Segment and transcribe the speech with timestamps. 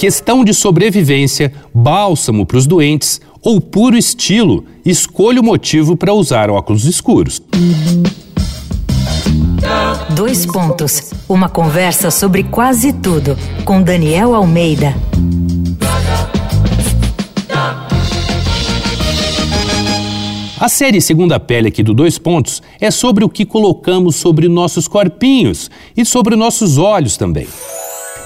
[0.00, 6.48] Questão de sobrevivência, bálsamo para os doentes ou puro estilo, escolha o motivo para usar
[6.48, 7.42] óculos escuros.
[10.16, 11.12] Dois pontos.
[11.28, 13.36] Uma conversa sobre quase tudo
[13.66, 14.94] com Daniel Almeida.
[20.58, 24.88] A série Segunda Pele aqui do Dois Pontos é sobre o que colocamos sobre nossos
[24.88, 27.46] corpinhos e sobre nossos olhos também.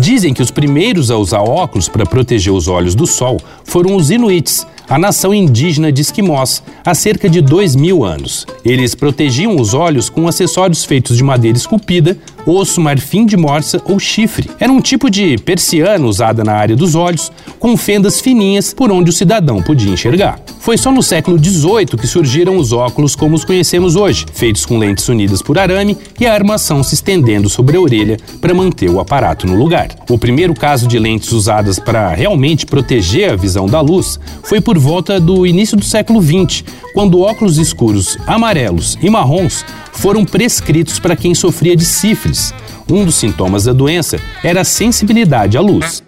[0.00, 4.10] Dizem que os primeiros a usar óculos para proteger os olhos do sol foram os
[4.10, 8.46] Inuits, a nação indígena de esquimós, há cerca de dois mil anos.
[8.64, 13.98] Eles protegiam os olhos com acessórios feitos de madeira esculpida, osso, marfim de morsa ou
[13.98, 14.48] chifre.
[14.60, 19.10] Era um tipo de persiana usada na área dos olhos, com fendas fininhas por onde
[19.10, 20.38] o cidadão podia enxergar.
[20.60, 24.78] Foi só no século XVIII que surgiram os óculos como os conhecemos hoje, feitos com
[24.78, 29.00] lentes unidas por arame e a armação se estendendo sobre a orelha para manter o
[29.00, 29.85] aparato no lugar.
[30.08, 34.78] O primeiro caso de lentes usadas para realmente proteger a visão da luz foi por
[34.78, 41.16] volta do início do século XX, quando óculos escuros amarelos e marrons foram prescritos para
[41.16, 42.54] quem sofria de sífilis.
[42.90, 46.02] Um dos sintomas da doença era a sensibilidade à luz.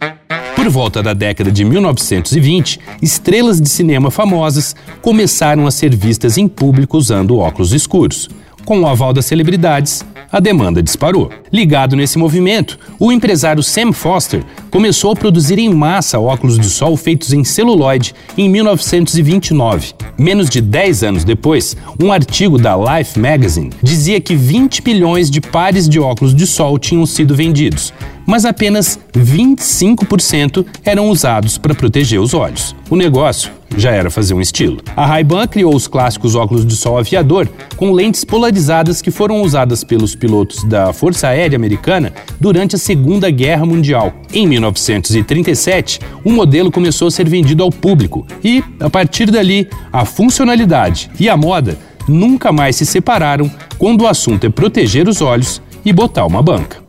[0.55, 6.47] Por volta da década de 1920, estrelas de cinema famosas começaram a ser vistas em
[6.47, 8.29] público usando óculos escuros.
[8.65, 11.31] Com o aval das celebridades, a demanda disparou.
[11.53, 16.97] Ligado nesse movimento, o empresário Sam Foster começou a produzir em massa óculos de sol
[16.97, 19.95] feitos em celuloide em 1929.
[20.19, 25.41] Menos de 10 anos depois, um artigo da Life Magazine dizia que 20 milhões de
[25.41, 27.93] pares de óculos de sol tinham sido vendidos,
[28.29, 32.77] mas apenas 25% eram usados para proteger os olhos.
[32.91, 34.83] O negócio já era fazer um estilo.
[34.95, 39.83] A Ray-Ban criou os clássicos óculos de sol aviador com lentes polarizadas que foram usadas
[39.83, 44.13] pelos pilotos da Força Aérea Americana durante a Segunda Guerra Mundial.
[44.31, 50.05] Em 1937, o modelo começou a ser vendido ao público e, a partir dali, a
[50.05, 55.63] funcionalidade e a moda nunca mais se separaram quando o assunto é proteger os olhos
[55.83, 56.88] e botar uma banca.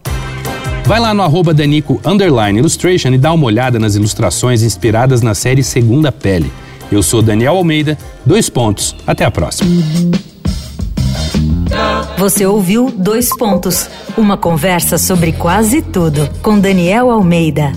[0.86, 2.02] Vai lá no arroba Danico
[2.58, 6.52] Illustration e dá uma olhada nas ilustrações inspiradas na série Segunda Pele.
[6.92, 8.96] Eu sou Daniel Almeida, dois pontos.
[9.06, 9.70] Até a próxima.
[12.18, 17.72] Você ouviu Dois Pontos uma conversa sobre quase tudo com Daniel Almeida.